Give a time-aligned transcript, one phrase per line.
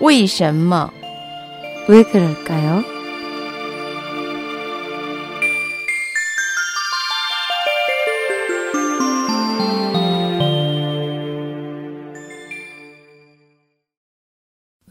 [0.00, 0.90] 为什么?
[1.88, 2.82] 왜 그럴까요?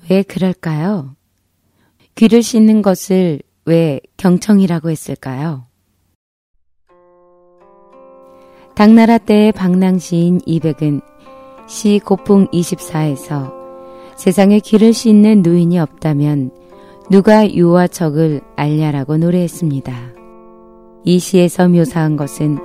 [0.09, 1.15] 왜 그럴까요?
[2.15, 5.67] 귀를 씻는 것을 왜 경청이라고 했을까요?
[8.75, 11.01] 당나라 때의 방랑시인 이백은
[11.67, 13.58] 시 고풍 24에서
[14.20, 16.50] 세상에 귀를 씻는 누인이 없다면
[17.10, 19.94] 누가 유와 척을 알냐라고 노래했습니다.
[21.04, 22.58] 이 시에서 묘사한 것은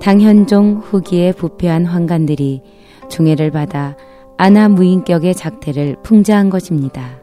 [0.00, 2.60] 당현종 후기의 부패한 환관들이
[3.08, 3.96] 중해를 받아
[4.36, 7.20] 아나 무인격의 작태를 풍자한 것입니다.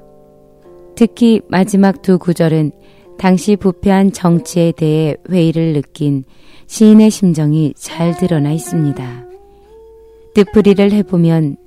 [0.96, 2.72] 특히 마지막 두 구절은
[3.18, 6.24] 당시 부패한 정치에 대해 회의를 느낀
[6.68, 9.26] 시인의 심정이 잘 드러나 있습니다.
[10.36, 11.58] 뜻풀이를 해보면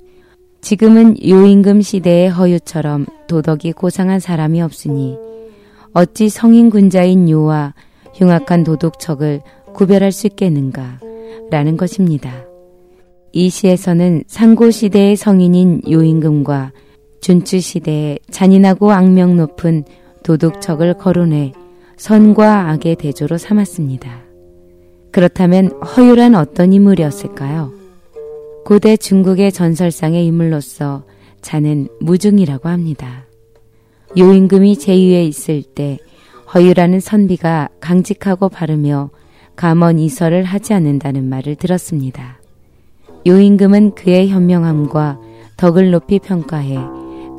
[0.67, 5.15] 지금은 요임금 시대의 허유처럼 도덕이 고상한 사람이 없으니
[5.93, 7.73] 어찌 성인 군자인 요와
[8.15, 9.39] 흉악한 도둑척을
[9.73, 10.99] 구별할 수 있겠는가
[11.51, 12.33] 라는 것입니다.
[13.31, 16.73] 이 시에서는 상고 시대의 성인인 요임금과
[17.21, 19.85] 준추 시대의 잔인하고 악명 높은
[20.23, 21.53] 도둑척을 거론해
[21.95, 24.19] 선과 악의 대조로 삼았습니다.
[25.13, 27.76] 그렇다면 허유란 어떤 인물이었을까요?
[28.67, 31.05] 고대 중국의 전설상의 인물로서
[31.41, 33.25] 자는 무중이라고 합니다.
[34.17, 35.97] 요임금이 제위에 있을 때
[36.53, 39.09] 허유라는 선비가 강직하고 바르며
[39.55, 42.41] 감언 이설을 하지 않는다는 말을 들었습니다.
[43.25, 45.17] 요임금은 그의 현명함과
[45.55, 46.77] 덕을 높이 평가해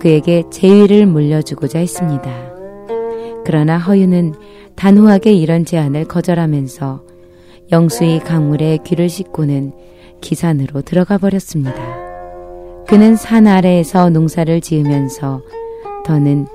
[0.00, 2.32] 그에게 제위를 물려주고자 했습니다.
[3.44, 4.32] 그러나 허유는
[4.76, 7.04] 단호하게 이런 제안을 거절하면서
[7.70, 9.72] 영수의 강물에 귀를 씻고는
[10.20, 11.74] 기산으로 들어가 버렸습니다.
[12.86, 15.42] 그는 산 아래에서 농사를 지으면서
[16.04, 16.46] 더는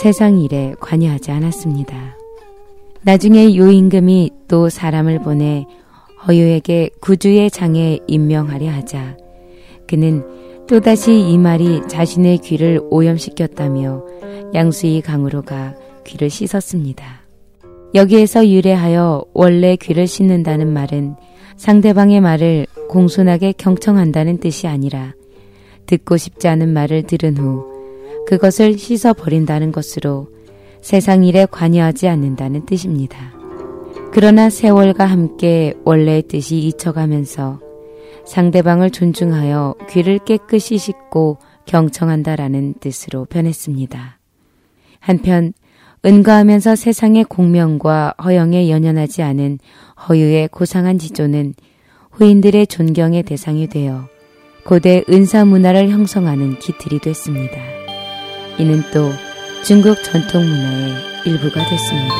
[0.00, 2.16] 세상 일에 관여하지 않았습니다.
[3.02, 5.66] 나중에 요 임금이 또 사람을 보내
[6.26, 9.16] 허유에게 구주의 장에 임명하려 하자
[9.88, 10.24] 그는
[10.66, 14.04] 또다시 이 말이 자신의 귀를 오염시켰다며
[14.54, 15.74] 양수의 강으로 가
[16.06, 17.22] 귀를 씻었습니다.
[17.94, 21.16] 여기에서 유래하여 원래 귀를 씻는다는 말은
[21.56, 25.14] 상대방의 말을 공손하게 경청한다는 뜻이 아니라
[25.86, 27.64] 듣고 싶지 않은 말을 들은 후
[28.26, 30.28] 그것을 씻어버린다는 것으로
[30.82, 33.32] 세상 일에 관여하지 않는다는 뜻입니다.
[34.12, 37.60] 그러나 세월과 함께 원래의 뜻이 잊혀가면서
[38.26, 44.18] 상대방을 존중하여 귀를 깨끗이 씻고 경청한다라는 뜻으로 변했습니다.
[45.00, 45.54] 한편
[46.04, 49.60] 은가하면서 세상의 공명과 허영에 연연하지 않은
[50.08, 51.54] 허유의 고상한 지조는
[52.12, 54.06] 후인들의 존경의 대상이 되어
[54.64, 57.56] 고대 은사 문화를 형성하는 기틀이 됐습니다.
[58.58, 59.10] 이는 또
[59.64, 60.92] 중국 전통 문화의
[61.24, 62.14] 일부가 됐습니다.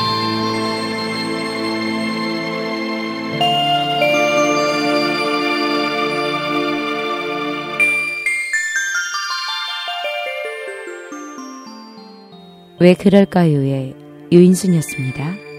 [12.80, 13.94] 왜 그럴까요의
[14.32, 15.51] 유인순이었습니다.